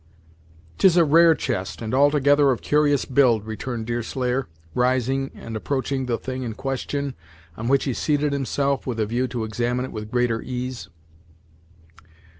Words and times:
"'Tis 0.79 0.97
a 0.97 1.05
rare 1.05 1.35
chest, 1.35 1.79
and 1.79 1.93
altogether 1.93 2.49
of 2.49 2.63
curious 2.63 3.05
build," 3.05 3.45
returned 3.45 3.85
Deerslayer, 3.85 4.47
rising 4.73 5.29
and 5.35 5.55
approaching 5.55 6.07
the 6.07 6.17
thing 6.17 6.41
in 6.41 6.53
question, 6.55 7.13
on 7.55 7.67
which 7.67 7.83
he 7.83 7.93
seated 7.93 8.33
himself, 8.33 8.87
with 8.87 8.99
a 8.99 9.05
view 9.05 9.27
to 9.27 9.43
examine 9.43 9.85
it 9.85 9.91
with 9.91 10.09
greater 10.09 10.41
ease. 10.41 10.89